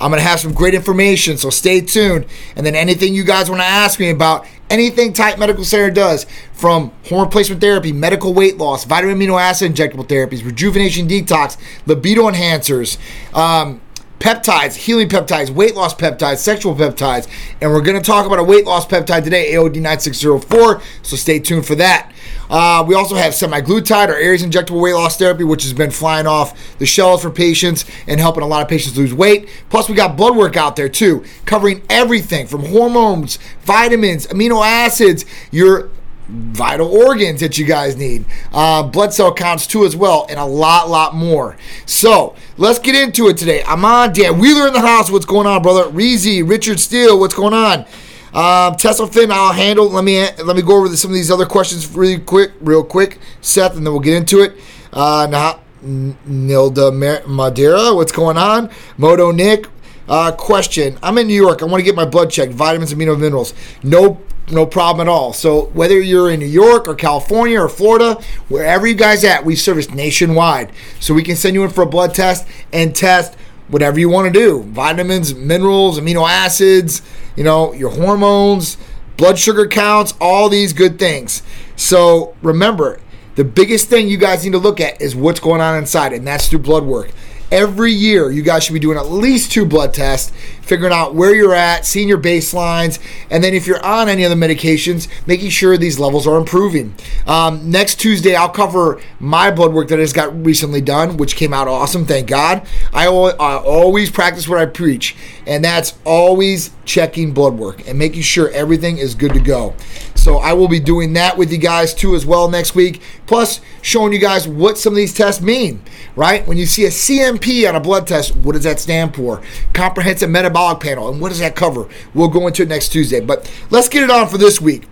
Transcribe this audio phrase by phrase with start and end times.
[0.00, 2.26] I'm going to have some great information, so stay tuned.
[2.56, 6.24] And then anything you guys want to ask me about, anything Titan Medical Center does,
[6.54, 12.22] from hormone replacement therapy, medical weight loss, vitamin amino acid injectable therapies, rejuvenation detox, libido
[12.30, 12.96] enhancers,
[13.36, 13.82] um,
[14.20, 17.28] peptides, healing peptides, weight loss peptides, sexual peptides.
[17.60, 20.80] And we're going to talk about a weight loss peptide today, AOD 9604.
[21.02, 22.12] So stay tuned for that.
[22.50, 26.26] Uh, we also have semaglutide or Aries injectable weight loss therapy, which has been flying
[26.26, 29.48] off the shelves for patients and helping a lot of patients lose weight.
[29.70, 35.24] Plus, we got blood work out there too, covering everything from hormones, vitamins, amino acids,
[35.52, 35.90] your
[36.28, 40.44] vital organs that you guys need, uh, blood cell counts too as well, and a
[40.44, 41.56] lot, lot more.
[41.86, 43.64] So let's get into it today.
[43.64, 45.10] I'm on Dan Wheeler in the house.
[45.10, 45.84] What's going on, brother?
[45.90, 47.84] Reezy, Richard Steele, what's going on?
[48.32, 49.88] Um, Tesla Finn, I'll handle.
[49.88, 53.18] Let me let me go over some of these other questions really quick, real quick,
[53.40, 54.54] Seth, and then we'll get into it.
[54.92, 58.70] Uh, now, Nilda Madeira, what's going on?
[58.96, 59.66] Moto Nick,
[60.08, 60.98] uh, question.
[61.02, 61.62] I'm in New York.
[61.62, 63.54] I want to get my blood checked, vitamins, amino minerals.
[63.82, 65.32] No no problem at all.
[65.32, 69.56] So whether you're in New York or California or Florida, wherever you guys at, we
[69.56, 70.72] service nationwide.
[70.98, 73.36] So we can send you in for a blood test and test
[73.70, 74.62] whatever you want to do.
[74.64, 77.02] Vitamins, minerals, amino acids,
[77.36, 78.76] you know, your hormones,
[79.16, 81.42] blood sugar counts, all these good things.
[81.76, 83.00] So remember,
[83.36, 86.26] the biggest thing you guys need to look at is what's going on inside, and
[86.26, 87.10] that's through blood work
[87.50, 90.32] every year you guys should be doing at least two blood tests
[90.62, 92.98] figuring out where you're at seeing your baselines
[93.30, 96.94] and then if you're on any of the medications making sure these levels are improving
[97.26, 101.52] um, next tuesday i'll cover my blood work that just got recently done which came
[101.52, 105.16] out awesome thank god I, I always practice what i preach
[105.46, 109.74] and that's always checking blood work and making sure everything is good to go
[110.20, 113.00] so I will be doing that with you guys too as well next week.
[113.26, 115.82] Plus, showing you guys what some of these tests mean,
[116.14, 116.46] right?
[116.46, 119.40] When you see a CMP on a blood test, what does that stand for?
[119.72, 121.08] Comprehensive Metabolic Panel.
[121.10, 121.88] And what does that cover?
[122.14, 123.20] We'll go into it next Tuesday.
[123.20, 124.86] But let's get it on for this week.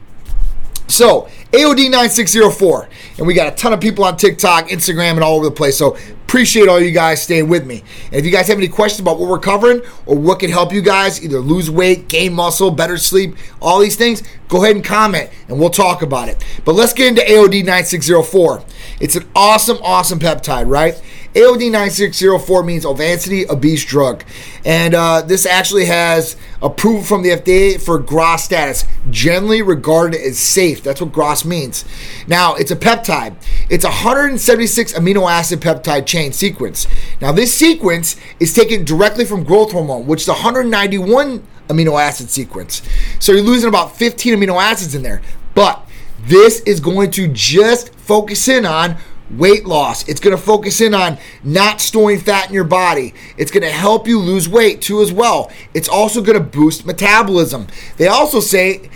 [0.86, 2.88] So, AOD9604.
[3.18, 5.76] And we got a ton of people on TikTok, Instagram, and all over the place.
[5.76, 5.96] So,
[6.28, 7.82] appreciate all you guys staying with me.
[8.06, 10.72] And if you guys have any questions about what we're covering or what can help
[10.72, 14.84] you guys either lose weight, gain muscle, better sleep, all these things, go ahead and
[14.84, 16.44] comment and we'll talk about it.
[16.66, 18.62] But let's get into AOD9604.
[19.00, 21.00] It's an awesome, awesome peptide, right?
[21.38, 24.24] AOD 9604 means Advanced Obesity Drug.
[24.64, 30.36] And uh, this actually has approval from the FDA for GRAS status, generally regarded as
[30.36, 30.82] safe.
[30.82, 31.84] That's what GRAS means.
[32.26, 33.36] Now, it's a peptide.
[33.70, 36.88] It's a 176 amino acid peptide chain sequence.
[37.20, 42.82] Now, this sequence is taken directly from growth hormone, which is 191 amino acid sequence.
[43.20, 45.22] So you're losing about 15 amino acids in there.
[45.54, 45.88] But
[46.18, 48.96] this is going to just focus in on
[49.30, 50.08] weight loss.
[50.08, 53.14] It's going to focus in on not storing fat in your body.
[53.36, 55.50] It's going to help you lose weight too, as well.
[55.74, 57.66] It's also going to boost metabolism.
[57.96, 58.90] They also say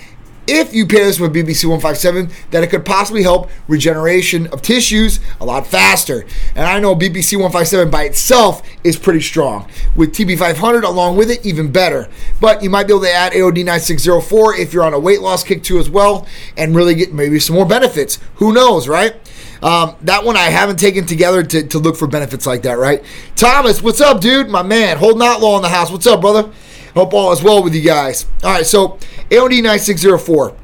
[0.46, 5.20] if you pair this with BPC 157, that it could possibly help regeneration of tissues
[5.40, 6.26] a lot faster.
[6.56, 9.70] And I know BPC 157 by itself is pretty strong.
[9.94, 12.08] With TB500 along with it, even better.
[12.40, 15.44] But you might be able to add AOD 9604 if you're on a weight loss
[15.44, 16.26] kick too, as well,
[16.56, 18.18] and really get maybe some more benefits.
[18.36, 19.14] Who knows, right?
[19.62, 23.02] Um, that one I haven't taken together to, to look for benefits like that, right?
[23.36, 24.48] Thomas, what's up, dude?
[24.48, 25.90] My man, holding out low in the house.
[25.90, 26.50] What's up, brother?
[26.94, 28.26] Hope all is well with you guys.
[28.42, 28.98] All right, so
[29.30, 30.56] AOD 9604.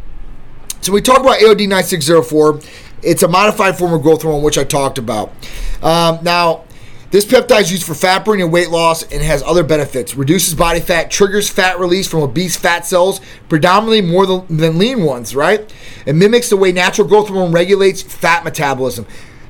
[0.81, 2.61] So we talk about AOD 9604.
[3.03, 5.33] It's a modified form of growth hormone, which I talked about.
[5.83, 6.65] Um, now,
[7.11, 10.15] this peptide is used for fat burning and weight loss and has other benefits.
[10.15, 15.35] Reduces body fat, triggers fat release from obese fat cells, predominantly more than lean ones,
[15.35, 15.73] right?
[16.05, 19.07] It mimics the way natural growth hormone regulates fat metabolism.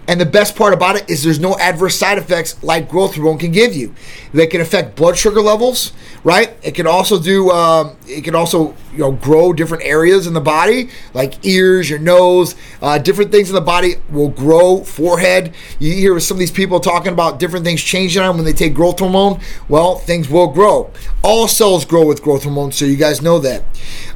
[0.08, 3.36] And the best part about it is there's no adverse side effects like growth hormone
[3.36, 3.94] can give you.
[4.32, 5.92] They can affect blood sugar levels,
[6.24, 6.56] right?
[6.62, 10.40] It can also do, um, it can also, you know, grow different areas in the
[10.40, 14.82] body, like ears, your nose, uh, different things in the body will grow.
[14.82, 15.54] Forehead.
[15.78, 18.72] You hear some of these people talking about different things changing on when they take
[18.72, 19.40] growth hormone.
[19.68, 20.90] Well, things will grow.
[21.22, 23.62] All cells grow with growth hormone, so you guys know that.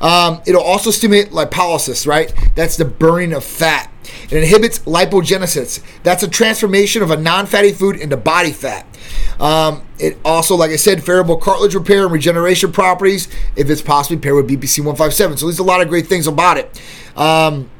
[0.01, 2.33] Um, it'll also stimulate lipolysis, right?
[2.55, 3.92] That's the burning of fat.
[4.25, 5.83] It inhibits lipogenesis.
[6.03, 8.87] That's a transformation of a non fatty food into body fat.
[9.41, 14.17] Um, it also, like I said, favorable cartilage repair and regeneration properties if it's possibly
[14.19, 15.39] paired with BPC 157.
[15.39, 16.81] So there's a lot of great things about it.
[17.17, 17.71] Um,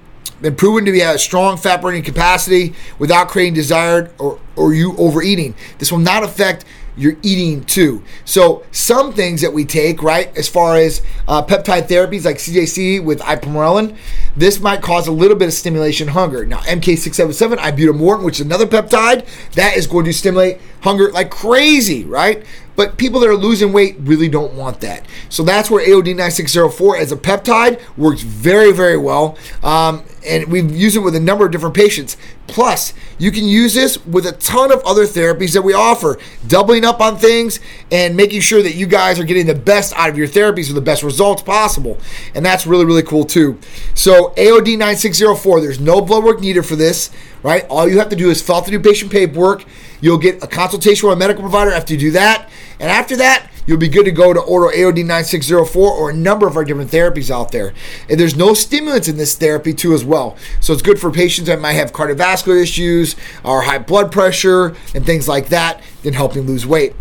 [0.41, 4.97] been proven to be a strong fat burning capacity without creating desired or, or you
[4.97, 5.55] overeating.
[5.79, 6.65] This will not affect
[6.97, 8.03] you're eating too.
[8.25, 13.03] So some things that we take, right, as far as uh, peptide therapies like CJC
[13.03, 13.97] with ipamorelin,
[14.37, 16.45] this might cause a little bit of stimulation hunger.
[16.45, 22.05] Now MK677, ibutamoren, which is another peptide, that is going to stimulate hunger like crazy,
[22.05, 22.45] right?
[22.75, 25.07] But people that are losing weight really don't want that.
[25.29, 29.37] So that's where AOD 9604 as a peptide works very, very well.
[29.63, 32.17] Um, and we've used it with a number of different patients.
[32.47, 36.85] Plus, you can use this with a ton of other therapies that we offer, doubling
[36.85, 37.61] up on things
[37.91, 40.75] and making sure that you guys are getting the best out of your therapies with
[40.75, 41.99] the best results possible.
[42.35, 43.59] And that's really, really cool too.
[43.95, 47.11] So, AOD 9604, there's no blood work needed for this,
[47.43, 47.65] right?
[47.69, 49.65] All you have to do is fill out the new patient paperwork.
[50.01, 52.51] You'll get a consultation with a medical provider after you do that.
[52.83, 56.49] And after that, you'll be good to go to order AOD 9604 or a number
[56.49, 57.73] of our different therapies out there.
[58.11, 60.37] And there's no stimulants in this therapy too as well.
[60.61, 63.15] So it's good for patients that might have cardiovascular issues
[63.45, 66.95] or high blood pressure and things like that, then helping lose weight.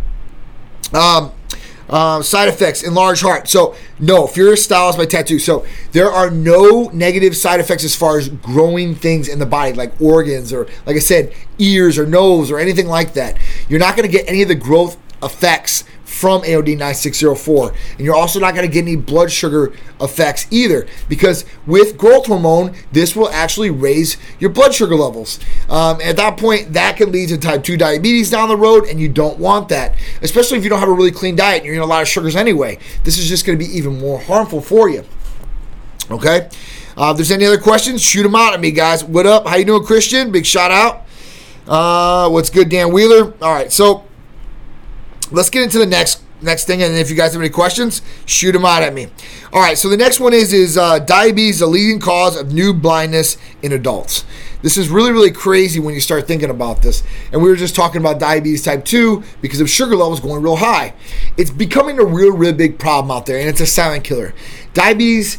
[0.93, 1.31] Um,
[1.89, 3.49] uh, side effects, enlarged heart.
[3.49, 5.39] So, no, Furious Styles by Tattoo.
[5.39, 9.73] So, there are no negative side effects as far as growing things in the body,
[9.73, 13.37] like organs or, like I said, ears or nose or anything like that.
[13.67, 17.73] You're not going to get any of the growth effects from AOD 9604.
[17.97, 22.27] And you're also not going to get any blood sugar effects either because with growth
[22.27, 25.39] hormone, this will actually raise your blood sugar levels.
[25.69, 28.99] Um, at that point, that can lead to type 2 diabetes down the road, and
[28.99, 31.75] you don't want that, especially if you don't have a really clean diet and you're
[31.75, 32.77] eating a lot of sugars anyway.
[33.03, 35.05] This is just going to be even more harmful for you.
[36.11, 36.49] Okay?
[36.97, 39.03] Uh, if there's any other questions, shoot them out at me, guys.
[39.03, 39.47] What up?
[39.47, 40.31] How you doing, Christian?
[40.31, 41.05] Big shout out.
[41.67, 43.33] Uh, what's good, Dan Wheeler?
[43.41, 44.03] All right, so
[45.31, 48.51] let's get into the next next thing and if you guys have any questions shoot
[48.51, 49.07] them out at me.
[49.53, 52.73] All right so the next one is is uh, diabetes the leading cause of new
[52.73, 54.25] blindness in adults.
[54.61, 57.03] This is really really crazy when you start thinking about this.
[57.31, 60.57] And we were just talking about diabetes type 2 because of sugar levels going real
[60.57, 60.93] high.
[61.37, 64.33] It's becoming a real real big problem out there and it's a silent killer.
[64.73, 65.37] Diabetes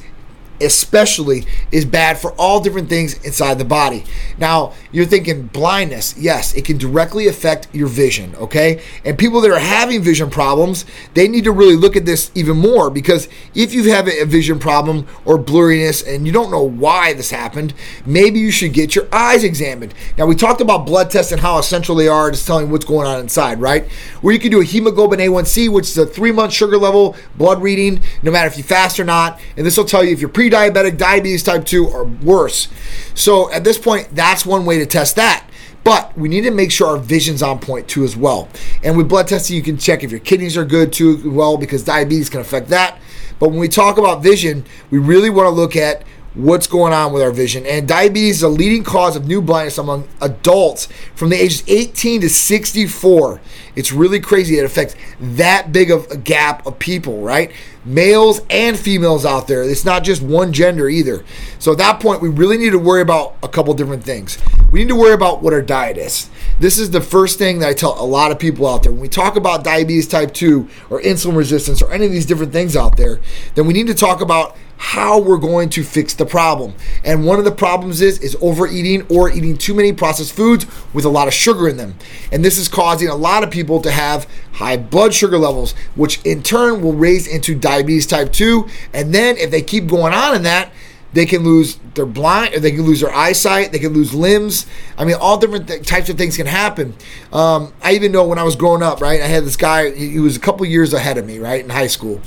[0.61, 4.05] especially is bad for all different things inside the body.
[4.39, 6.17] Now, you're thinking blindness.
[6.17, 8.83] Yes, it can directly affect your vision, okay?
[9.05, 10.85] And people that are having vision problems,
[11.15, 14.59] they need to really look at this even more because if you have a vision
[14.59, 17.75] problem or blurriness and you don't know why this happened,
[18.07, 19.95] maybe you should get your eyes examined.
[20.17, 23.07] Now, we talked about blood tests and how essential they are to telling what's going
[23.07, 23.91] on inside, right?
[24.21, 27.63] Where you can do a hemoglobin A1C, which is a three month sugar level blood
[27.63, 29.41] reading, no matter if you fast or not.
[29.57, 32.69] And this will tell you if you're pre diabetic, diabetes type 2, or worse.
[33.15, 35.47] So at this point, that's one way to test that.
[35.85, 38.49] But we need to make sure our vision's on point too as well.
[38.85, 41.83] And with blood testing, you can check if your kidneys are good too well because
[41.83, 42.99] diabetes can affect that.
[43.41, 46.05] But when we talk about vision, we really want to look at
[46.35, 47.67] what's going on with our vision.
[47.67, 52.23] And diabetes is a leading cause of new blindness among adults from the ages 18
[52.23, 53.41] to 64.
[53.77, 54.59] It's really crazy.
[54.59, 57.53] It affects that big of a gap of people, right?
[57.85, 59.63] Males and females out there.
[59.63, 61.25] It's not just one gender either.
[61.59, 64.39] So at that point, we really need to worry about a couple different things.
[64.71, 66.31] We need to worry about what our diet is.
[66.61, 68.93] This is the first thing that I tell a lot of people out there.
[68.93, 72.53] When we talk about diabetes type 2 or insulin resistance or any of these different
[72.53, 73.21] things out there,
[73.55, 76.75] then we need to talk about how we're going to fix the problem.
[77.05, 81.05] And one of the problems is is overeating or eating too many processed foods with
[81.05, 81.95] a lot of sugar in them.
[82.33, 86.21] And this is causing a lot of people to have high blood sugar levels, which
[86.25, 88.67] in turn will raise into diabetes type 2.
[88.93, 90.73] And then if they keep going on in that,
[91.13, 94.67] they can lose their blind, they can lose their eyesight, they can lose limbs.
[94.97, 96.95] I mean, all different th- types of things can happen.
[97.33, 99.21] Um, I even know when I was growing up, right?
[99.21, 101.87] I had this guy, he, was a couple years ahead of me, right, in high
[101.87, 102.21] school.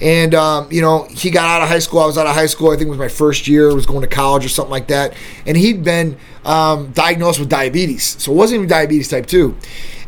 [0.00, 2.00] And, um, you know, he got out of high school.
[2.00, 2.70] I was out of high school.
[2.70, 5.14] I think it was my first year, was going to college or something like that.
[5.44, 6.16] And he'd been
[6.48, 8.16] um, diagnosed with diabetes.
[8.20, 9.54] So it wasn't even diabetes type 2.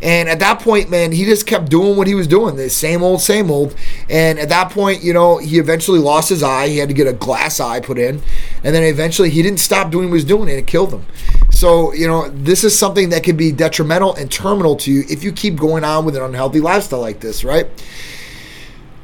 [0.02, 3.02] And at that point, man, he just kept doing what he was doing, the same
[3.02, 3.76] old, same old.
[4.08, 6.68] And at that point, you know, he eventually lost his eye.
[6.68, 8.22] He had to get a glass eye put in.
[8.64, 11.04] And then eventually he didn't stop doing what he was doing and it killed him.
[11.50, 15.22] So, you know, this is something that can be detrimental and terminal to you if
[15.22, 17.66] you keep going on with an unhealthy lifestyle like this, right?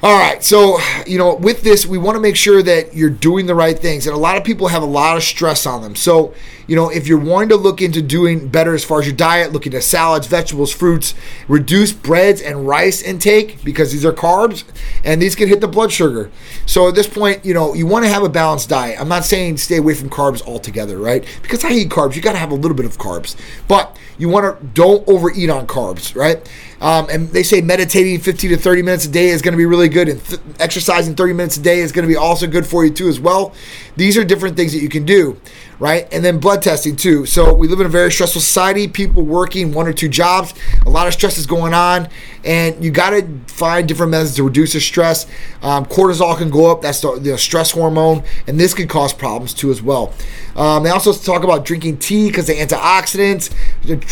[0.02, 3.46] All right, so you know, with this, we want to make sure that you're doing
[3.46, 5.96] the right things, and a lot of people have a lot of stress on them.
[5.96, 6.34] So,
[6.66, 9.54] you know, if you're wanting to look into doing better as far as your diet,
[9.54, 11.14] looking at salads, vegetables, fruits,
[11.48, 14.64] reduce breads and rice intake because these are carbs,
[15.02, 16.30] and these can hit the blood sugar.
[16.66, 19.00] So at this point, you know, you want to have a balanced diet.
[19.00, 21.24] I'm not saying stay away from carbs altogether, right?
[21.40, 23.34] Because I eat carbs, you got to have a little bit of carbs,
[23.66, 26.46] but you want to don't overeat on carbs, right?
[26.80, 29.64] Um, and they say meditating 15 to 30 minutes a day is going to be
[29.64, 32.66] really good, and th- exercising 30 minutes a day is going to be also good
[32.66, 33.54] for you too as well.
[33.96, 35.40] These are different things that you can do,
[35.78, 36.06] right?
[36.12, 37.24] And then blood testing too.
[37.24, 38.88] So we live in a very stressful society.
[38.88, 40.52] People working one or two jobs,
[40.84, 42.08] a lot of stress is going on,
[42.44, 45.26] and you got to find different methods to reduce the stress.
[45.62, 46.82] Um, cortisol can go up.
[46.82, 50.12] That's the, the, stress hormone, and this can cause problems too as well.
[50.56, 53.54] Um, they also talk about drinking tea because the antioxidants,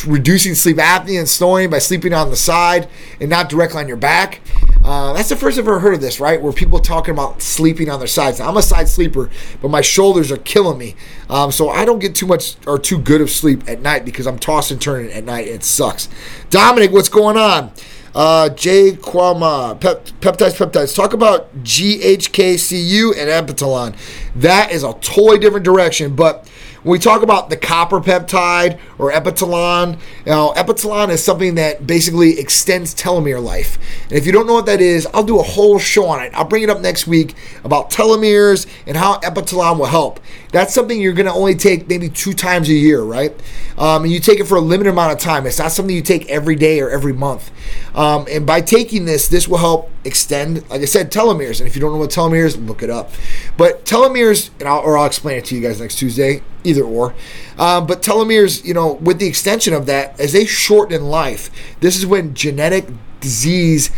[0.06, 2.88] reducing sleep apnea and snoring by sleeping on the side side
[3.20, 4.40] and not directly on your back.
[4.84, 6.40] Uh, that's the first I've ever heard of this, right?
[6.40, 8.38] Where people talking about sleeping on their sides.
[8.38, 9.30] Now, I'm a side sleeper,
[9.60, 10.94] but my shoulders are killing me,
[11.30, 14.26] um, so I don't get too much or too good of sleep at night because
[14.26, 15.48] I'm tossing and turning at night.
[15.48, 16.08] It sucks.
[16.50, 17.72] Dominic, what's going on?
[18.14, 20.94] Uh, Jay Kwama, pep, peptides, peptides.
[20.94, 23.96] Talk about GHKCU and Epitalon.
[24.36, 26.48] That is a totally different direction, but
[26.84, 32.38] when we talk about the copper peptide or epitalon, now epitalon is something that basically
[32.38, 33.78] extends telomere life.
[34.10, 36.34] And if you don't know what that is, I'll do a whole show on it.
[36.34, 40.20] I'll bring it up next week about telomeres and how epitalon will help.
[40.54, 43.32] That's something you're going to only take maybe two times a year, right?
[43.76, 45.48] Um, and you take it for a limited amount of time.
[45.48, 47.50] It's not something you take every day or every month.
[47.92, 51.58] Um, and by taking this, this will help extend, like I said, telomeres.
[51.58, 53.10] And if you don't know what telomeres, look it up.
[53.56, 57.16] But telomeres, and I'll, or I'll explain it to you guys next Tuesday either or.
[57.58, 61.96] Um, but telomeres, you know, with the extension of that, as they shorten life, this
[61.96, 62.86] is when genetic
[63.18, 63.90] disease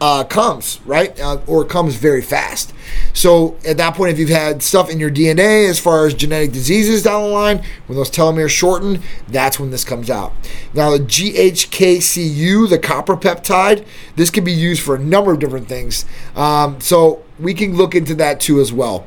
[0.00, 1.18] uh, comes, right?
[1.18, 2.72] Uh, or comes very fast.
[3.12, 6.52] So at that point, if you've had stuff in your DNA as far as genetic
[6.52, 10.32] diseases down the line, when those telomeres shorten, that's when this comes out.
[10.74, 13.86] Now, the GHKCU, the copper peptide,
[14.16, 16.04] this can be used for a number of different things.
[16.34, 19.06] Um, so we can look into that too as well.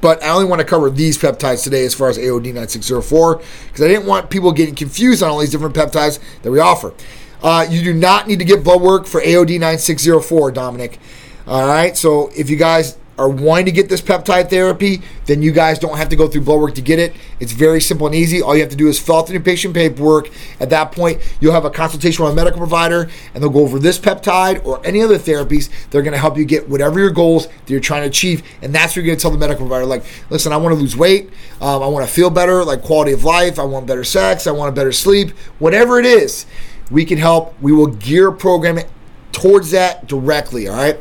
[0.00, 3.82] But I only want to cover these peptides today as far as AOD 9604 because
[3.82, 6.92] I didn't want people getting confused on all these different peptides that we offer.
[7.42, 10.98] Uh, you do not need to get blood work for AOD 9604, Dominic.
[11.46, 15.52] All right, so if you guys are wanting to get this peptide therapy, then you
[15.52, 17.14] guys don't have to go through blood work to get it.
[17.40, 18.40] It's very simple and easy.
[18.40, 20.30] All you have to do is fill out the patient paperwork.
[20.60, 23.78] At that point, you'll have a consultation with a medical provider, and they'll go over
[23.78, 25.70] this peptide or any other therapies.
[25.90, 28.74] They're going to help you get whatever your goals that you're trying to achieve, and
[28.74, 29.86] that's what you're going to tell the medical provider.
[29.86, 31.30] Like, listen, I want to lose weight.
[31.60, 33.58] Um, I want to feel better, like quality of life.
[33.58, 34.46] I want better sex.
[34.46, 35.30] I want better sleep.
[35.58, 36.46] Whatever it is,
[36.92, 37.60] we can help.
[37.60, 38.88] We will gear program it
[39.32, 40.68] towards that directly.
[40.68, 40.98] All right.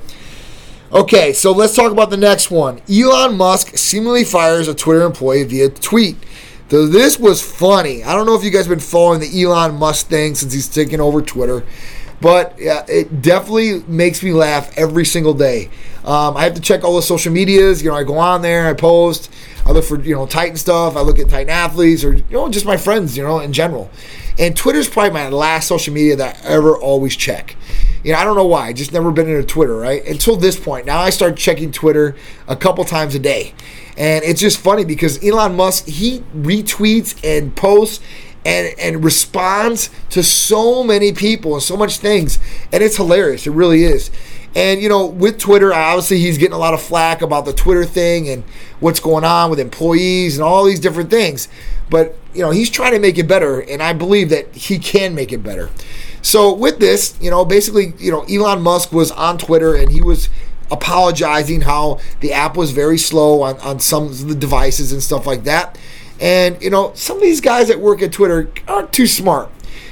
[0.91, 2.81] Okay, so let's talk about the next one.
[2.89, 6.17] Elon Musk seemingly fires a Twitter employee via tweet.
[6.69, 8.03] So this was funny.
[8.03, 10.67] I don't know if you guys have been following the Elon Musk thing since he's
[10.67, 11.63] taken over Twitter,
[12.19, 15.69] but it definitely makes me laugh every single day.
[16.03, 17.83] Um, I have to check all the social medias.
[17.83, 19.31] You know, I go on there, I post,
[19.65, 20.95] I look for you know Titan stuff.
[20.95, 23.15] I look at Titan athletes or you know just my friends.
[23.15, 23.89] You know, in general.
[24.39, 27.55] And Twitter's probably my last social media that I ever always check.
[28.03, 28.67] You know, I don't know why.
[28.67, 30.05] I just never been into Twitter, right?
[30.05, 30.85] Until this point.
[30.85, 32.15] Now I start checking Twitter
[32.47, 33.53] a couple times a day.
[33.97, 38.03] And it's just funny because Elon Musk, he retweets and posts
[38.43, 42.39] and and responds to so many people and so much things.
[42.71, 43.45] And it's hilarious.
[43.45, 44.09] It really is.
[44.55, 47.85] And you know, with Twitter, obviously he's getting a lot of flack about the Twitter
[47.85, 48.43] thing and
[48.79, 51.47] what's going on with employees and all these different things.
[51.91, 55.13] But you know, he's trying to make it better, and I believe that he can
[55.13, 55.69] make it better.
[56.23, 60.01] So with this, you know, basically, you know, Elon Musk was on Twitter and he
[60.01, 60.29] was
[60.69, 65.25] apologizing how the app was very slow on, on some of the devices and stuff
[65.25, 65.77] like that.
[66.19, 69.49] And, you know, some of these guys that work at Twitter aren't too smart.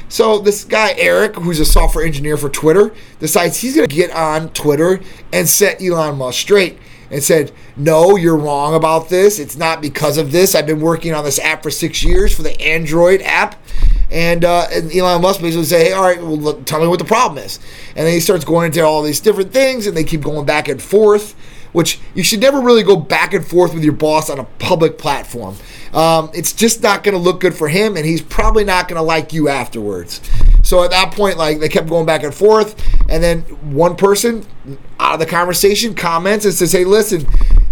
[0.07, 4.11] So this guy Eric, who's a software engineer for Twitter, decides he's going to get
[4.11, 5.01] on Twitter
[5.33, 6.77] and set Elon Musk straight
[7.11, 9.39] and said, "No, you're wrong about this.
[9.39, 10.55] It's not because of this.
[10.55, 13.55] I've been working on this app for six years for the Android app."
[14.11, 16.99] And, uh, and Elon Musk basically say, "Hey, all right, well, look, tell me what
[16.99, 17.59] the problem is."
[17.95, 20.67] And then he starts going into all these different things, and they keep going back
[20.67, 21.35] and forth.
[21.71, 24.97] Which you should never really go back and forth with your boss on a public
[24.97, 25.55] platform.
[25.93, 28.97] Um, it's just not going to look good for him, and he's probably not going
[28.97, 30.19] to like you afterwards.
[30.69, 33.41] So at that point, like they kept going back and forth, and then
[33.73, 34.45] one person
[34.99, 37.25] out of the conversation comments and says, "Hey, listen."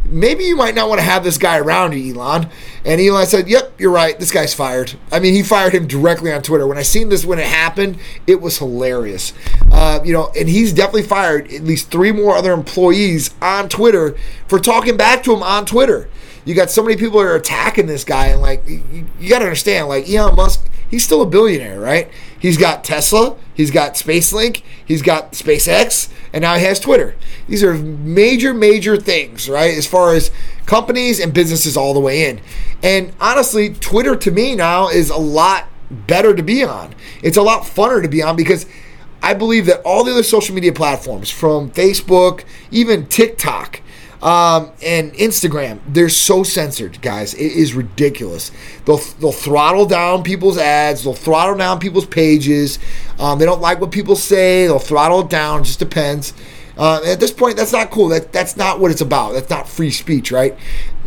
[0.10, 2.48] Maybe you might not want to have this guy around you, Elon.
[2.86, 4.18] And Elon said, Yep, you're right.
[4.18, 4.94] This guy's fired.
[5.12, 6.66] I mean, he fired him directly on Twitter.
[6.66, 9.34] When I seen this when it happened, it was hilarious.
[9.70, 14.16] Uh, you know, and he's definitely fired at least three more other employees on Twitter
[14.48, 16.10] for talking back to him on Twitter
[16.48, 19.40] you got so many people that are attacking this guy, and like you, you got
[19.40, 22.10] to understand, like Elon Musk, he's still a billionaire, right?
[22.40, 27.16] He's got Tesla, he's got SpaceLink, he's got SpaceX, and now he has Twitter.
[27.48, 29.76] These are major, major things, right?
[29.76, 30.32] As far as
[30.66, 32.40] companies and businesses all the way in.
[32.84, 36.94] And honestly, Twitter to me now is a lot better to be on.
[37.24, 38.66] It's a lot funner to be on because
[39.22, 43.82] I believe that all the other social media platforms, from Facebook, even TikTok,
[44.22, 47.34] um, and Instagram, they're so censored, guys.
[47.36, 48.52] It is ridiculous.
[48.86, 51.04] They'll they'll throttle down people's ads.
[51.04, 52.80] They'll throttle down people's pages.
[53.20, 54.66] Um, they don't like what people say.
[54.66, 55.62] They'll throttle it down.
[55.62, 56.34] It just depends.
[56.78, 58.08] Uh, at this point, that's not cool.
[58.08, 59.34] That that's not what it's about.
[59.34, 60.58] That's not free speech, right?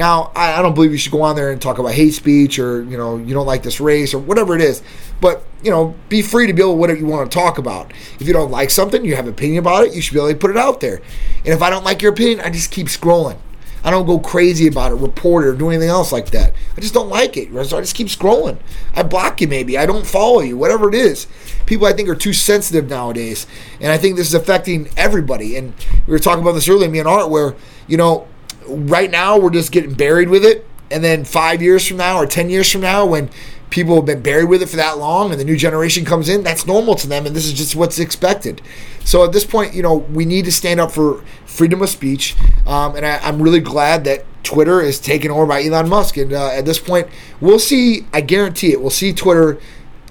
[0.00, 2.58] Now, I, I don't believe you should go on there and talk about hate speech
[2.58, 4.82] or you know you don't like this race or whatever it is.
[5.20, 7.92] But you know, be free to be able to whatever you want to talk about.
[8.18, 10.30] If you don't like something, you have an opinion about it, you should be able
[10.30, 11.02] to put it out there.
[11.44, 13.36] And if I don't like your opinion, I just keep scrolling.
[13.84, 16.54] I don't go crazy about it, report it, or do anything else like that.
[16.78, 17.48] I just don't like it.
[17.66, 18.58] So I just keep scrolling.
[18.94, 19.76] I block you maybe.
[19.76, 21.26] I don't follow you, whatever it is.
[21.66, 23.46] People I think are too sensitive nowadays.
[23.80, 25.56] And I think this is affecting everybody.
[25.56, 25.74] And
[26.06, 27.54] we were talking about this earlier, me and Art, where,
[27.86, 28.26] you know,
[28.70, 30.66] right now we're just getting buried with it.
[30.90, 33.30] And then five years from now or 10 years from now, when
[33.70, 36.42] people have been buried with it for that long and the new generation comes in,
[36.42, 38.60] that's normal to them and this is just what's expected.
[39.04, 42.36] So at this point, you know, we need to stand up for freedom of speech.
[42.66, 46.16] Um, and I, am really glad that Twitter is taken over by Elon Musk.
[46.16, 47.08] And uh, at this point,
[47.40, 49.60] we'll see, I guarantee it, we'll see Twitter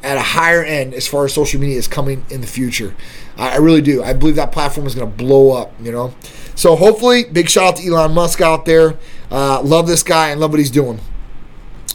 [0.04, 2.96] at a higher end as far as social media is coming in the future.
[3.38, 4.04] I, I really do.
[4.04, 6.14] I believe that platform is going to blow up, you know.
[6.56, 8.98] So hopefully, big shout out to Elon Musk out there.
[9.32, 11.00] Uh, love this guy and love what he's doing.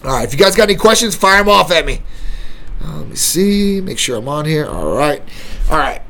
[0.03, 2.03] All right, if you guys got any questions, fire them off at me.
[2.83, 4.67] Uh, let me see, make sure I'm on here.
[4.67, 5.23] All right,
[5.71, 6.03] all right.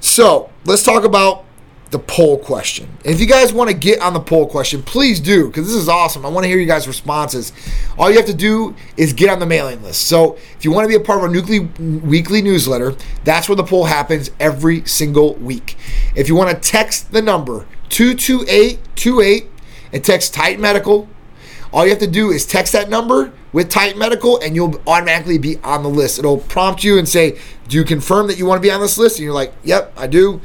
[0.00, 1.44] So let's talk about
[1.90, 2.88] the poll question.
[3.04, 5.74] And if you guys want to get on the poll question, please do because this
[5.74, 6.24] is awesome.
[6.24, 7.52] I want to hear you guys' responses.
[7.98, 10.02] All you have to do is get on the mailing list.
[10.02, 12.94] So if you want to be a part of our weekly weekly newsletter,
[13.24, 15.76] that's where the poll happens every single week.
[16.14, 19.48] If you want to text the number 22828
[19.92, 21.08] and text Titan Medical
[21.72, 25.38] all you have to do is text that number with Titan Medical, and you'll automatically
[25.38, 26.18] be on the list.
[26.18, 28.98] It'll prompt you and say, "Do you confirm that you want to be on this
[28.98, 30.40] list?" And you're like, "Yep, I do."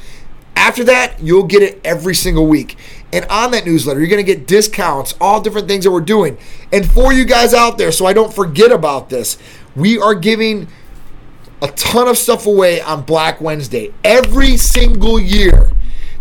[0.55, 2.77] After that, you'll get it every single week.
[3.11, 6.37] And on that newsletter, you're going to get discounts, all different things that we're doing.
[6.71, 9.37] And for you guys out there, so I don't forget about this,
[9.75, 10.67] we are giving
[11.61, 15.71] a ton of stuff away on Black Wednesday every single year.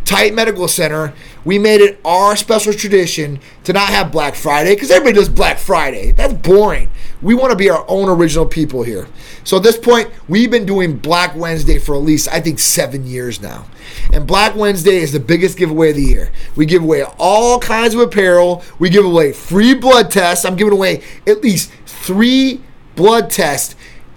[0.04, 1.14] Titan Medical Center
[1.44, 5.58] we made it our special tradition to not have Black Friday because everybody does Black
[5.58, 6.12] Friday.
[6.12, 6.90] That's boring.
[7.20, 9.06] We want to be our own original people here.
[9.44, 13.06] So at this point, we've been doing Black Wednesday for at least, I think, seven
[13.06, 13.66] years now.
[14.12, 16.32] And Black Wednesday is the biggest giveaway of the year.
[16.56, 18.64] We give away all kinds of apparel.
[18.78, 20.44] We give away free blood tests.
[20.44, 22.62] I'm giving away at least three
[22.96, 23.76] blood tests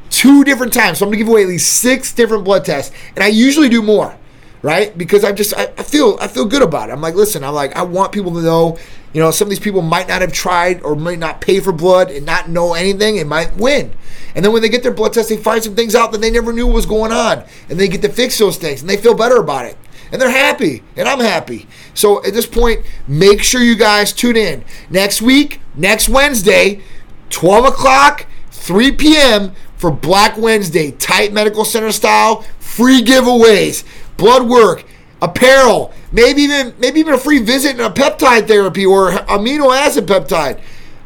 [0.10, 1.00] two different times.
[1.00, 2.96] So I'm going to give away at least six different blood tests.
[3.16, 4.16] And I usually do more
[4.62, 4.98] right?
[4.98, 6.94] Because I just I, I, feel I feel good about it.
[6.94, 8.78] I'm like, listen, I'm like I want people to know,
[9.14, 11.72] you know, some of these people might not have tried or might not pay for
[11.72, 13.94] blood and not know anything and might win.
[14.36, 16.32] And then when they get their blood test, they find some things out that they
[16.32, 19.16] never knew was going on, and they get to fix those things, and they feel
[19.16, 19.78] better about it.
[20.12, 21.68] And they're happy, and I'm happy.
[21.94, 26.82] So at this point, make sure you guys tune in next week, next Wednesday,
[27.30, 29.54] 12 o'clock, 3 p.m.
[29.76, 33.84] for Black Wednesday, Titan Medical Center style, free giveaways
[34.18, 34.84] blood work,
[35.22, 40.06] apparel, maybe even maybe even a free visit and a peptide therapy or amino acid
[40.06, 40.60] peptide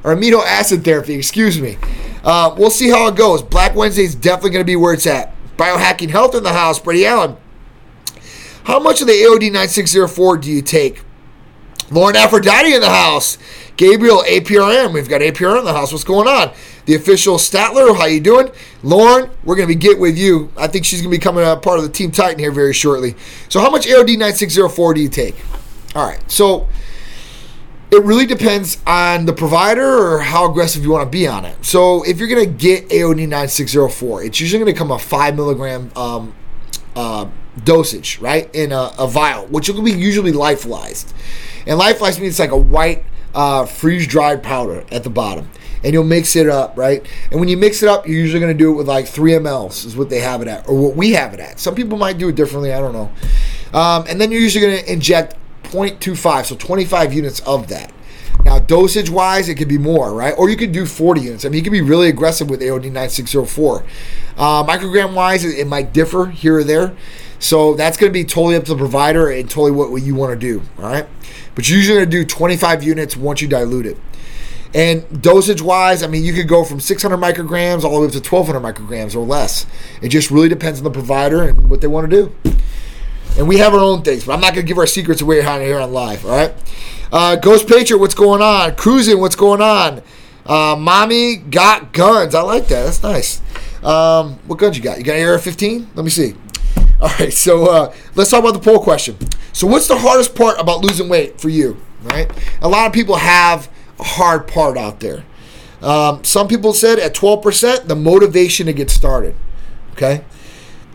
[0.03, 1.13] or amino acid therapy.
[1.13, 1.77] Excuse me.
[2.23, 3.41] Uh, we'll see how it goes.
[3.41, 5.33] Black Wednesday is definitely going to be where it's at.
[5.57, 7.37] Biohacking Health in the house, Brady Allen.
[8.63, 11.03] How much of the AOD 9604 do you take?
[11.91, 13.37] Lauren Aphrodite in the house.
[13.77, 14.93] Gabriel APRM.
[14.93, 15.91] We've got APRM in the house.
[15.91, 16.53] What's going on?
[16.85, 17.95] the official Statler.
[17.95, 18.51] How you doing,
[18.83, 19.29] Lauren?
[19.43, 20.51] We're going to be get with you.
[20.57, 23.15] I think she's going to be coming part of the Team Titan here very shortly.
[23.49, 25.35] So, how much AOD 9604 do you take?
[25.95, 26.67] All right, so
[27.91, 31.63] it really depends on the provider or how aggressive you want to be on it.
[31.63, 35.35] So, if you're going to get AOD 9604, it's usually going to come a five
[35.35, 36.35] milligram um,
[36.95, 37.27] uh,
[37.63, 41.13] dosage, right, in a, a, vial, which will be usually lyophilized.
[41.67, 45.49] And life lyophilized means it's like a white uh, freeze dried powder at the bottom
[45.83, 47.05] and you'll mix it up, right?
[47.31, 49.31] And when you mix it up, you're usually going to do it with like three
[49.31, 51.59] mLs, is what they have it at, or what we have it at.
[51.59, 53.11] Some people might do it differently, I don't know.
[53.77, 57.91] Um, and then you're usually going to inject 0.25, so 25 units of that.
[58.43, 60.33] Now, dosage wise, it could be more, right?
[60.37, 61.45] Or you could do 40 units.
[61.45, 63.83] I mean, you could be really aggressive with AOD 9604.
[64.37, 66.95] Uh, microgram wise, it, it might differ here or there.
[67.39, 70.15] So that's going to be totally up to the provider and totally what, what you
[70.15, 71.07] want to do, all right?
[71.55, 73.97] But you're usually going to do 25 units once you dilute it.
[74.73, 78.13] And dosage wise, I mean, you could go from 600 micrograms all the way up
[78.13, 79.65] to 1200 micrograms or less.
[80.01, 82.53] It just really depends on the provider and what they want to do.
[83.37, 85.41] And we have our own things, but I'm not going to give our secrets away
[85.41, 86.53] here on live, all right?
[87.11, 88.75] Uh, Ghost Patriot, what's going on?
[88.75, 90.01] Cruising, what's going on?
[90.45, 92.33] Uh, Mommy got guns.
[92.33, 92.85] I like that.
[92.85, 93.41] That's nice.
[93.83, 94.97] Um, what guns you got?
[94.97, 95.87] You got an AR-15?
[95.95, 96.35] Let me see.
[97.01, 99.17] All right, so uh, let's talk about the poll question.
[99.53, 101.77] So, what's the hardest part about losing weight for you?
[102.03, 102.31] Right?
[102.61, 105.23] A lot of people have a hard part out there.
[105.81, 109.35] Um, some people said at 12%, the motivation to get started.
[109.93, 110.23] Okay?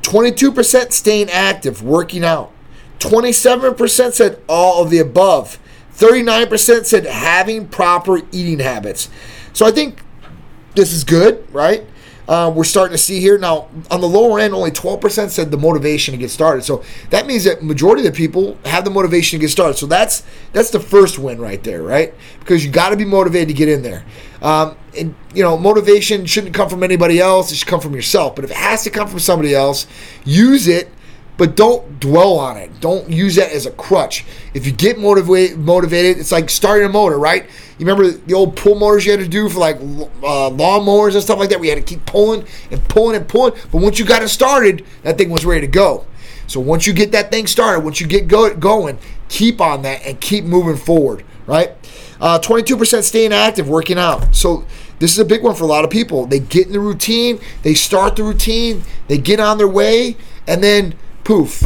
[0.03, 2.53] 22% staying active, working out.
[3.01, 5.59] 27% said all of the above.
[5.95, 9.09] 39% said having proper eating habits.
[9.53, 10.03] So I think
[10.75, 11.85] this is good, right?
[12.29, 15.57] Uh, we're starting to see here now on the lower end, only 12% said the
[15.57, 16.63] motivation to get started.
[16.65, 19.77] So that means that majority of the people have the motivation to get started.
[19.79, 22.15] So that's that's the first win right there, right?
[22.41, 24.05] Because you got to be motivated to get in there.
[24.43, 28.35] Um, and you know, motivation shouldn't come from anybody else; it should come from yourself.
[28.35, 29.87] But if it has to come from somebody else,
[30.25, 30.91] use it
[31.39, 32.81] but don't dwell on it.
[32.81, 34.25] Don't use that as a crutch.
[34.55, 37.45] If you get motivated, motivated, it's like starting a motor, right?
[37.79, 39.77] You remember the old pull motors you had to do for like
[40.23, 41.61] uh, and stuff like that.
[41.61, 43.55] We had to keep pulling and pulling and pulling.
[43.71, 46.07] But once you got it started, that thing was ready to go.
[46.47, 50.07] So once you get that thing started, once you get go- going, keep on that
[50.07, 51.73] and keep moving forward, right?
[52.21, 54.35] Uh, 22% staying active, working out.
[54.35, 54.65] So
[55.01, 56.25] this is a big one for a lot of people.
[56.27, 60.63] They get in the routine, they start the routine, they get on their way, and
[60.63, 60.95] then
[61.27, 61.65] poof.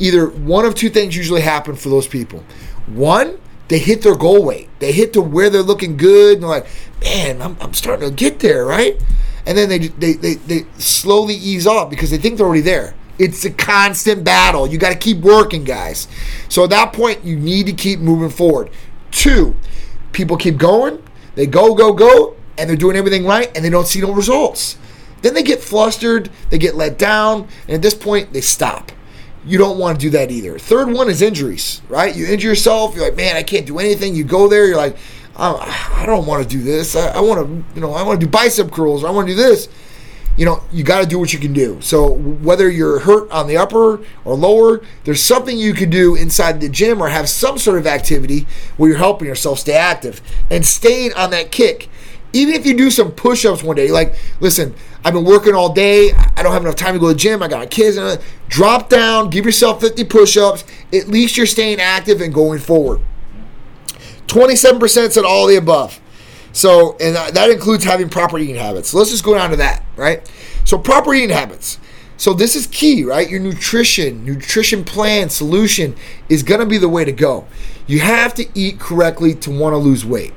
[0.00, 2.44] Either one of two things usually happen for those people.
[2.86, 3.38] One,
[3.68, 4.68] they hit their goal weight.
[4.80, 6.34] They hit to where they're looking good.
[6.34, 6.66] And they're like,
[7.00, 9.00] man, I'm, I'm starting to get there, right?
[9.46, 12.94] And then they, they, they, they slowly ease off because they think they're already there.
[13.16, 14.66] It's a constant battle.
[14.66, 16.08] You got to keep working, guys.
[16.48, 18.70] So at that point, you need to keep moving forward.
[19.12, 19.54] Two,
[20.10, 21.00] people keep going.
[21.36, 24.78] They go, go, go, and they're doing everything right, and they don't see no results.
[25.22, 28.92] Then they get flustered, they get let down, and at this point, they stop
[29.46, 30.58] you don't want to do that either.
[30.58, 32.14] Third one is injuries, right?
[32.14, 34.14] You injure yourself, you're like, man, I can't do anything.
[34.14, 34.96] You go there, you're like,
[35.38, 36.96] I don't want to do this.
[36.96, 39.04] I, I want to, you know, I want to do bicep curls.
[39.04, 39.68] I want to do this.
[40.36, 41.80] You know, you got to do what you can do.
[41.80, 46.60] So whether you're hurt on the upper or lower, there's something you can do inside
[46.60, 50.64] the gym or have some sort of activity where you're helping yourself stay active and
[50.64, 51.88] staying on that kick.
[52.36, 56.12] Even if you do some push-ups one day, like, listen, I've been working all day.
[56.36, 57.42] I don't have enough time to go to the gym.
[57.42, 57.96] I got kids.
[57.96, 60.64] Uh, drop down, give yourself 50 push ups.
[60.92, 63.00] At least you're staying active and going forward.
[64.26, 65.98] 27% said all the above.
[66.52, 68.92] So, and that includes having proper eating habits.
[68.92, 70.30] Let's just go down to that, right?
[70.64, 71.78] So, proper eating habits.
[72.18, 73.30] So, this is key, right?
[73.30, 75.96] Your nutrition, nutrition plan, solution
[76.28, 77.46] is going to be the way to go.
[77.86, 80.34] You have to eat correctly to want to lose weight.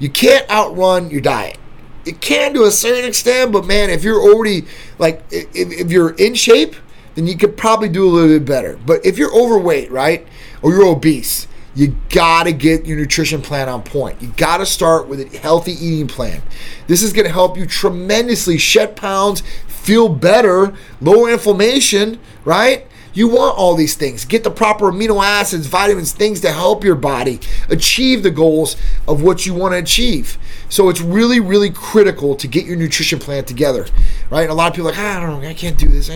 [0.00, 1.56] You can't outrun your diet
[2.04, 4.66] it can to a certain extent, but man, if you're already
[4.98, 6.74] like if, if you're in shape,
[7.14, 8.78] then you could probably do a little bit better.
[8.84, 10.26] But if you're overweight, right,
[10.62, 14.20] or you're obese, you gotta get your nutrition plan on point.
[14.22, 16.42] You gotta start with a healthy eating plan.
[16.86, 22.86] This is gonna help you tremendously shed pounds, feel better, lower inflammation, right?
[23.12, 24.24] You want all these things.
[24.24, 28.76] Get the proper amino acids, vitamins, things to help your body achieve the goals
[29.08, 30.38] of what you want to achieve.
[30.68, 33.86] So it's really, really critical to get your nutrition plan together,
[34.30, 34.42] right?
[34.42, 36.08] And a lot of people like, ah, I don't know, I can't do this.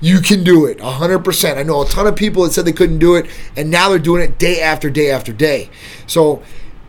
[0.00, 1.56] You can do it, 100%.
[1.56, 3.26] I know a ton of people that said they couldn't do it,
[3.56, 5.70] and now they're doing it day after day after day.
[6.08, 6.42] So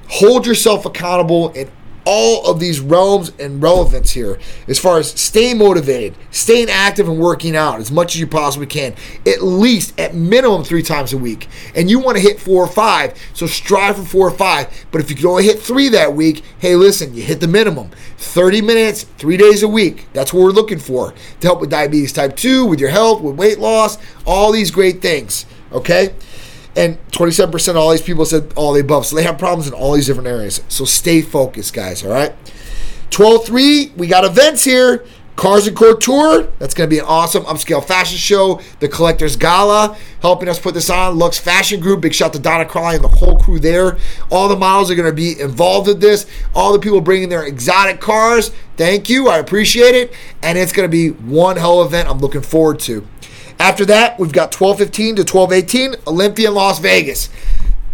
[0.09, 1.69] hold yourself accountable and
[2.05, 7.19] all of these realms and relevance here as far as staying motivated, staying active, and
[7.19, 8.93] working out as much as you possibly can,
[9.25, 11.47] at least at minimum three times a week.
[11.75, 14.85] And you want to hit four or five, so strive for four or five.
[14.91, 17.89] But if you can only hit three that week, hey, listen, you hit the minimum
[18.17, 20.07] 30 minutes, three days a week.
[20.13, 23.35] That's what we're looking for to help with diabetes type 2, with your health, with
[23.35, 25.45] weight loss, all these great things.
[25.71, 26.13] Okay?
[26.75, 29.05] And 27% of all these people said all the above.
[29.05, 30.61] So they have problems in all these different areas.
[30.69, 32.33] So stay focused, guys, all right?
[33.11, 35.05] 12 3, we got events here.
[35.35, 38.61] Cars and Couture, that's going to be an awesome upscale fashion show.
[38.79, 41.17] The Collectors Gala, helping us put this on.
[41.17, 43.97] Lux Fashion Group, big shout to Donna Crawley and the whole crew there.
[44.29, 46.27] All the models are going to be involved with this.
[46.53, 48.51] All the people bringing their exotic cars.
[48.77, 50.13] Thank you, I appreciate it.
[50.43, 53.07] And it's going to be one hell event I'm looking forward to.
[53.63, 57.29] After that, we've got 12:15 to 12:18 Olympia in Las Vegas.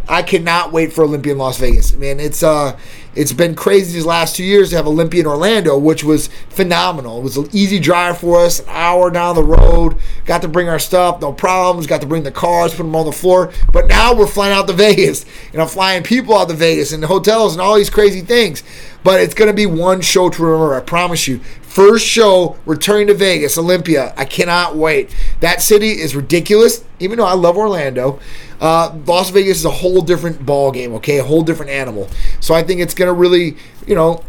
[0.08, 1.94] I cannot wait for Olympia in Las Vegas.
[1.94, 2.76] Man, it's uh
[3.16, 7.20] it's been crazy these last two years to have Olympia in Orlando, which was phenomenal.
[7.20, 9.98] It was an easy drive for us, an hour down the road.
[10.26, 11.86] Got to bring our stuff, no problems.
[11.86, 13.52] Got to bring the cars, put them on the floor.
[13.72, 17.04] But now we're flying out to Vegas, and I'm flying people out to Vegas and
[17.04, 18.64] the hotels and all these crazy things.
[19.04, 21.42] But it's going to be one show to remember, I promise you.
[21.70, 24.12] First show returning to Vegas, Olympia.
[24.18, 25.16] I cannot wait.
[25.42, 28.20] That city is ridiculous, even though I love Orlando.
[28.60, 31.20] Uh, Las Vegas is a whole different ball game, okay?
[31.20, 32.10] A whole different animal.
[32.40, 33.56] So I think it's going to really,
[33.86, 34.24] you know,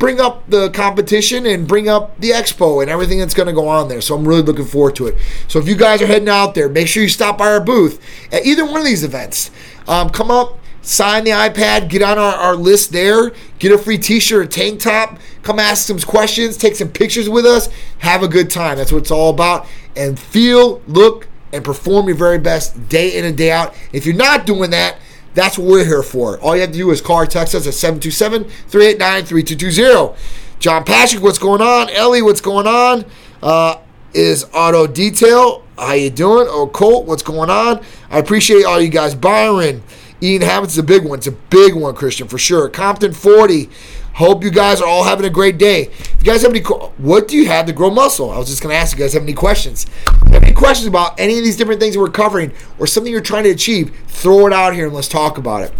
[0.00, 3.68] bring up the competition and bring up the expo and everything that's going to go
[3.68, 4.00] on there.
[4.00, 5.16] So I'm really looking forward to it.
[5.46, 8.02] So if you guys are heading out there, make sure you stop by our booth
[8.32, 9.52] at either one of these events.
[9.86, 13.98] Um, come up, sign the iPad, get on our, our list there, get a free
[13.98, 17.68] t shirt, tank top, come ask some questions, take some pictures with us,
[17.98, 18.76] have a good time.
[18.76, 19.66] That's what it's all about.
[19.96, 23.74] And feel, look, and perform your very best day in and day out.
[23.92, 24.98] If you're not doing that,
[25.34, 26.38] that's what we're here for.
[26.40, 30.20] All you have to do is call or text us at 727 389 3220.
[30.60, 31.90] John Patrick, what's going on?
[31.90, 33.04] Ellie, what's going on?
[33.42, 33.76] Uh,
[34.14, 35.64] is Auto Detail.
[35.76, 36.46] How you doing?
[36.48, 37.84] Oh, Colt, what's going on?
[38.10, 39.14] I appreciate all you guys.
[39.14, 39.82] Byron,
[40.22, 41.18] Ian is a big one.
[41.18, 42.68] It's a big one, Christian, for sure.
[42.68, 43.68] Compton 40.
[44.14, 45.88] Hope you guys are all having a great day.
[45.88, 48.30] If you guys have any, what do you have to grow muscle?
[48.30, 49.86] I was just going to ask you guys have any questions.
[50.06, 53.44] have any questions about any of these different things we're covering or something you're trying
[53.44, 53.92] to achieve?
[54.06, 55.72] Throw it out here and let's talk about it.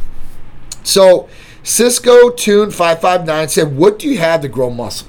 [0.82, 1.28] So,
[1.62, 5.08] Cisco Tune 559 said, What do you have to grow muscle?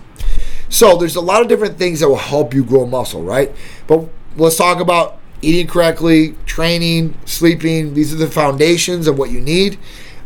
[0.69, 3.51] So, there's a lot of different things that will help you grow muscle, right?
[3.87, 4.07] But
[4.37, 7.93] let's talk about eating correctly, training, sleeping.
[7.93, 9.77] These are the foundations of what you need.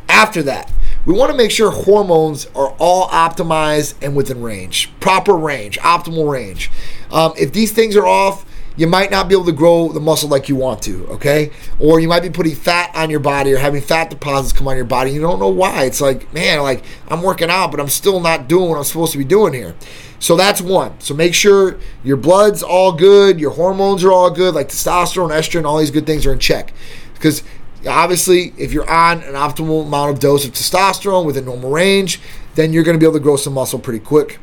[0.07, 0.71] After that,
[1.05, 6.31] we want to make sure hormones are all optimized and within range, proper range, optimal
[6.31, 6.71] range.
[7.11, 8.45] Um, if these things are off,
[8.79, 11.51] you might not be able to grow the muscle like you want to, okay?
[11.79, 14.77] Or you might be putting fat on your body or having fat deposits come on
[14.77, 15.11] your body.
[15.11, 15.83] You don't know why.
[15.83, 19.11] It's like, man, like I'm working out, but I'm still not doing what I'm supposed
[19.11, 19.75] to be doing here.
[20.19, 20.99] So that's one.
[20.99, 25.65] So make sure your blood's all good, your hormones are all good, like testosterone, estrogen,
[25.65, 26.73] all these good things are in check.
[27.13, 27.43] Because
[27.87, 32.19] Obviously, if you're on an optimal amount of dose of testosterone within normal range,
[32.55, 34.39] then you're going to be able to grow some muscle pretty quick.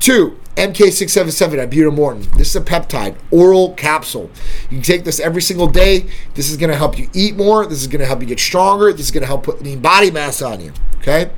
[0.00, 2.24] Two, MK677 ibutamoren.
[2.36, 4.30] This is a peptide, oral capsule.
[4.64, 6.08] You can take this every single day.
[6.34, 7.66] This is going to help you eat more.
[7.66, 8.92] This is going to help you get stronger.
[8.92, 10.72] This is going to help put lean body mass on you.
[10.96, 11.30] Okay.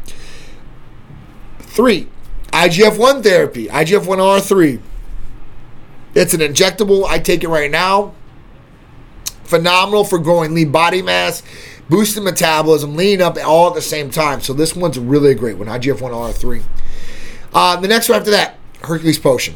[1.59, 2.09] Three,
[2.55, 4.81] IGF 1 therapy, IGF 1R3.
[6.15, 7.05] It's an injectable.
[7.05, 8.15] I take it right now
[9.45, 11.43] phenomenal for growing lean body mass,
[11.89, 14.41] boosting metabolism, leaning up all at the same time.
[14.41, 16.63] So this one's really a great one, IGF-1R3.
[17.53, 19.55] Uh, the next one after that, Hercules Potion.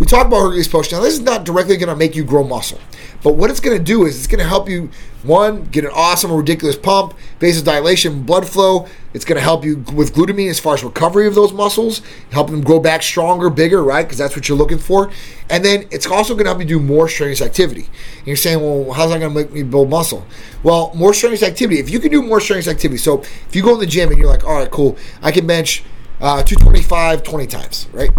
[0.00, 0.98] We talked about Hercules Potion.
[0.98, 2.80] Now, this is not directly going to make you grow muscle,
[3.22, 4.90] but what it's going to do is it's going to help you,
[5.22, 8.88] one, get an awesome, ridiculous pump, vasodilation, blood flow.
[9.14, 12.02] It's going to help you with glutamine as far as recovery of those muscles,
[12.32, 14.02] help them grow back stronger, bigger, right?
[14.02, 15.12] Because that's what you're looking for.
[15.48, 17.88] And then it's also going to help you do more strenuous activity.
[18.18, 20.26] And you're saying, well, how's that going to make me build muscle?
[20.64, 21.78] Well, more strenuous activity.
[21.78, 24.18] If you can do more strenuous activity, so if you go in the gym and
[24.18, 25.84] you're like, all right, cool, I can bench
[26.24, 28.10] uh, 225 20 times, right?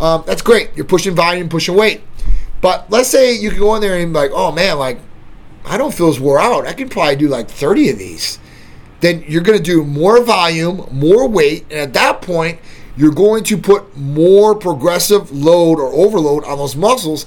[0.00, 0.70] Um, that's great.
[0.74, 2.00] You're pushing volume, pushing weight.
[2.60, 4.98] But let's say you can go in there and be like, oh man, like
[5.64, 6.66] I don't feel as wore out.
[6.66, 8.40] I can probably do like 30 of these.
[8.98, 12.58] Then you're going to do more volume, more weight, and at that point,
[12.96, 17.26] you're going to put more progressive load or overload on those muscles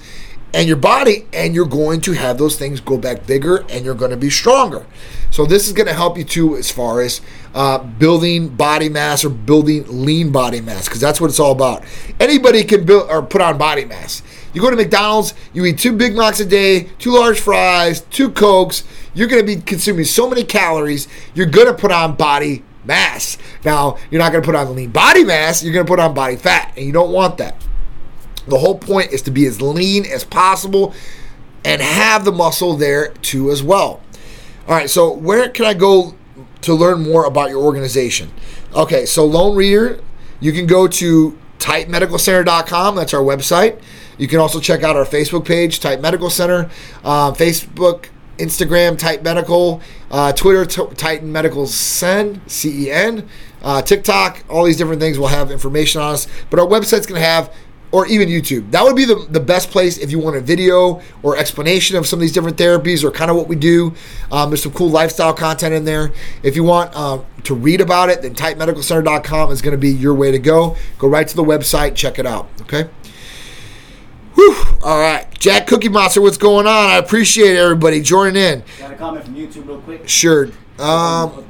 [0.56, 3.94] and your body, and you're going to have those things go back bigger and you're
[3.94, 4.86] going to be stronger.
[5.30, 7.20] So, this is going to help you too as far as
[7.54, 11.84] uh, building body mass or building lean body mass because that's what it's all about.
[12.22, 14.24] Anybody can build or put on body mass.
[14.54, 18.32] You go to McDonald's, you eat two Big Macs a day, two large fries, two
[18.32, 18.86] Cokes.
[19.14, 21.10] You're going to be consuming so many calories.
[21.34, 23.38] You're going to put on body mass.
[23.66, 25.62] Now, you're not going to put on lean body mass.
[25.62, 27.62] You're going to put on body fat, and you don't want that.
[28.48, 30.94] The whole point is to be as lean as possible
[31.64, 34.02] and have the muscle there too as well.
[34.68, 36.16] All right, so where can I go
[36.66, 38.32] to learn more about your organization.
[38.74, 40.00] Okay, so Lone Reader,
[40.40, 42.96] you can go to titanmedicalcenter.com.
[42.96, 43.80] That's our website.
[44.18, 46.70] You can also check out our Facebook page, Titan Medical Center,
[47.04, 49.82] uh, Facebook, Instagram, Titan Medical,
[50.12, 53.28] uh, Twitter, T- Titan Medical Cen, C E N,
[53.62, 56.28] uh, TikTok, all these different things will have information on us.
[56.50, 57.54] But our website's going to have
[57.96, 58.70] or even YouTube.
[58.72, 62.06] That would be the, the best place if you want a video or explanation of
[62.06, 63.94] some of these different therapies or kind of what we do.
[64.34, 66.12] Um, there's some cool lifestyle content in there.
[66.44, 70.14] If you want uh, to read about it, then titanmedicalcenter.com is going to be your
[70.14, 70.76] way to go.
[70.98, 72.50] Go right to the website, check it out.
[72.64, 72.90] Okay.
[74.34, 74.58] Whew.
[74.84, 75.26] All right.
[75.40, 76.90] Jack Cookie Monster, what's going on?
[76.90, 78.64] I appreciate everybody joining in.
[78.78, 80.10] Got a comment from YouTube real quick?
[80.10, 80.50] Sure.
[80.80, 81.46] Um,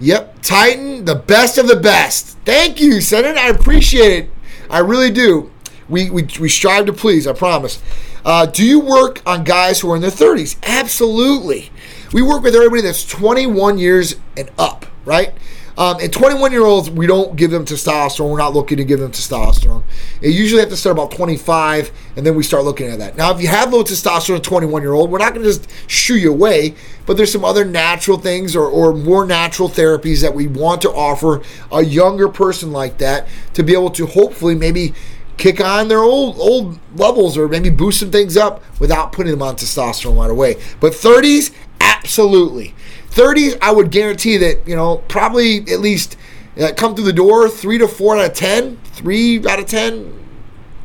[0.00, 0.34] yep.
[0.40, 2.38] Titan, the best of the best.
[2.46, 3.38] Thank you, Senator.
[3.38, 4.30] I appreciate it.
[4.72, 5.50] I really do.
[5.88, 7.80] We, we, we strive to please, I promise.
[8.24, 10.56] Uh, do you work on guys who are in their 30s?
[10.62, 11.70] Absolutely.
[12.12, 15.34] We work with everybody that's 21 years and up, right?
[15.76, 18.30] Um, and 21 year olds, we don't give them testosterone.
[18.30, 19.82] We're not looking to give them testosterone.
[20.20, 23.16] You usually have to start about 25, and then we start looking at that.
[23.16, 26.16] Now, if you have low testosterone, 21 year old, we're not going to just shoo
[26.16, 26.74] you away,
[27.06, 30.90] but there's some other natural things or, or more natural therapies that we want to
[30.90, 34.94] offer a younger person like that to be able to hopefully maybe
[35.38, 39.42] kick on their old old levels or maybe boost some things up without putting them
[39.42, 40.54] on testosterone right away.
[40.78, 42.74] But 30s, absolutely.
[43.12, 46.16] 30s, I would guarantee that, you know, probably at least
[46.60, 50.20] uh, come through the door three to four out of 10, three out of 10,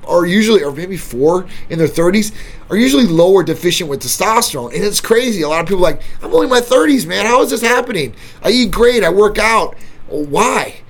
[0.07, 2.33] are usually, or maybe four in their 30s,
[2.69, 4.73] are usually lower deficient with testosterone.
[4.73, 5.41] And it's crazy.
[5.41, 7.25] A lot of people like, I'm only in my 30s, man.
[7.25, 8.15] How is this happening?
[8.41, 9.03] I eat great.
[9.03, 9.75] I work out.
[10.07, 10.81] Why?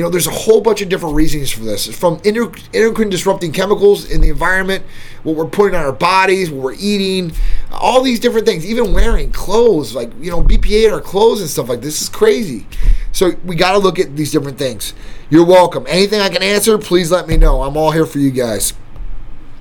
[0.00, 1.86] You know, there's a whole bunch of different reasons for this.
[1.94, 4.82] From endocrine disrupting chemicals in the environment,
[5.24, 7.32] what we're putting on our bodies, what we're eating,
[7.70, 11.50] all these different things, even wearing clothes, like, you know, BPA in our clothes and
[11.50, 12.66] stuff like this is crazy.
[13.12, 14.94] So we got to look at these different things.
[15.28, 15.84] You're welcome.
[15.86, 17.60] Anything I can answer, please let me know.
[17.60, 18.72] I'm all here for you guys.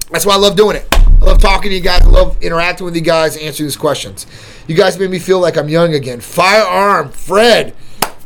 [0.09, 0.87] That's why I love doing it.
[0.93, 2.03] I love talking to you guys.
[2.03, 4.25] I love interacting with you guys, answering these questions.
[4.69, 6.21] You guys made me feel like I'm young again.
[6.21, 7.75] Firearm, Fred.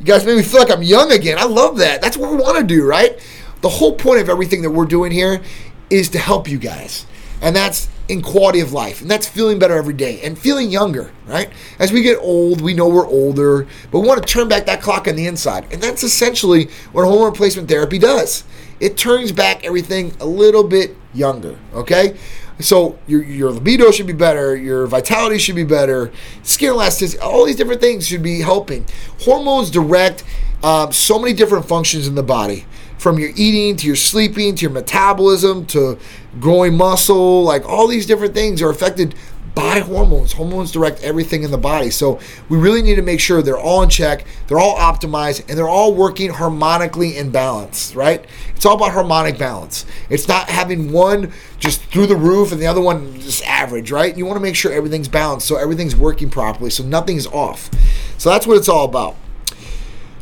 [0.03, 1.37] You guys made me feel like I'm young again.
[1.39, 2.01] I love that.
[2.01, 3.17] That's what we want to do, right?
[3.61, 5.41] The whole point of everything that we're doing here
[5.89, 7.05] is to help you guys.
[7.41, 8.99] And that's in quality of life.
[8.99, 11.49] And that's feeling better every day and feeling younger, right?
[11.79, 14.81] As we get old, we know we're older, but we want to turn back that
[14.81, 15.71] clock on the inside.
[15.71, 18.43] And that's essentially what hormone replacement therapy does.
[18.81, 22.17] It turns back everything a little bit younger, okay?
[22.59, 26.11] So your, your libido should be better, your vitality should be better,
[26.43, 28.85] skin elasticity, all these different things should be helping.
[29.21, 30.23] Hormones direct
[30.63, 32.65] um, so many different functions in the body
[32.97, 35.99] from your eating to your sleeping to your metabolism to
[36.39, 39.13] growing muscle like all these different things are affected
[39.55, 43.41] by hormones hormones direct everything in the body so we really need to make sure
[43.41, 48.25] they're all in check they're all optimized and they're all working harmonically in balance right
[48.55, 52.67] it's all about harmonic balance it's not having one just through the roof and the
[52.67, 56.29] other one just average right you want to make sure everything's balanced so everything's working
[56.29, 57.69] properly so nothing's off
[58.17, 59.15] so that's what it's all about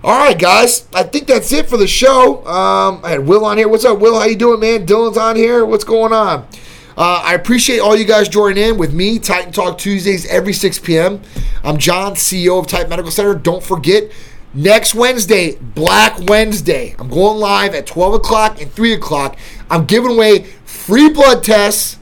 [0.03, 0.87] all right, guys.
[0.95, 2.43] I think that's it for the show.
[2.47, 3.67] Um, I had Will on here.
[3.67, 4.19] What's up, Will?
[4.19, 4.87] How you doing, man?
[4.87, 5.63] Dylan's on here.
[5.63, 6.47] What's going on?
[7.01, 10.77] Uh, I appreciate all you guys joining in with me, Titan Talk Tuesdays every 6
[10.77, 11.19] p.m.
[11.63, 13.33] I'm John, CEO of Titan Medical Center.
[13.33, 14.11] Don't forget,
[14.53, 19.35] next Wednesday, Black Wednesday, I'm going live at 12 o'clock and 3 o'clock.
[19.67, 21.97] I'm giving away free blood tests,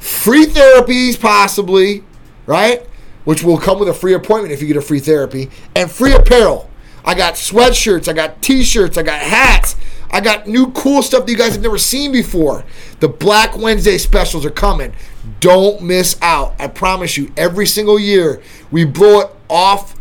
[0.00, 2.02] free therapies, possibly,
[2.44, 2.84] right?
[3.22, 6.12] Which will come with a free appointment if you get a free therapy, and free
[6.12, 6.68] apparel.
[7.04, 9.76] I got sweatshirts, I got t-shirts, I got hats.
[10.12, 12.64] I got new cool stuff that you guys have never seen before.
[13.00, 14.92] The Black Wednesday specials are coming.
[15.40, 16.54] Don't miss out.
[16.58, 19.94] I promise you, every single year we blow it off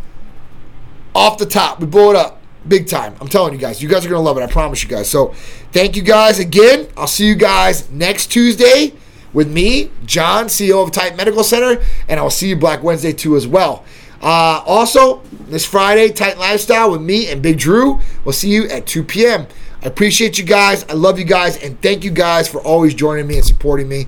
[1.16, 1.80] off the top.
[1.80, 3.16] We blow it up big time.
[3.20, 3.82] I'm telling you guys.
[3.82, 4.44] You guys are going to love it.
[4.44, 5.10] I promise you guys.
[5.10, 5.34] So,
[5.72, 6.88] thank you guys again.
[6.96, 8.94] I'll see you guys next Tuesday
[9.34, 13.36] with me, John, CEO of Titan Medical Center, and I'll see you Black Wednesday too
[13.36, 13.86] as well.
[14.22, 18.00] Uh, also, this Friday, Titan Lifestyle with me and Big Drew.
[18.24, 19.48] We'll see you at 2 p.m.
[19.82, 20.86] I appreciate you guys.
[20.90, 21.58] I love you guys.
[21.58, 24.08] And thank you guys for always joining me and supporting me.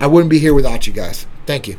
[0.00, 1.26] I wouldn't be here without you guys.
[1.46, 1.78] Thank you.